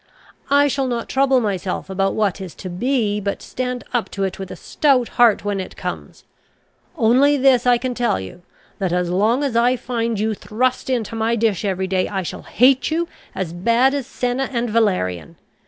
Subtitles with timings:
[0.49, 4.39] I shall not trouble myself about what is to be, but stand up to it
[4.39, 6.23] with a stout heart when it comes.
[6.97, 8.41] Only this I can tell you,
[8.79, 12.41] that as long as I find you thrust into my dish every day I shall
[12.41, 15.35] hate you as bad as senna and valerian.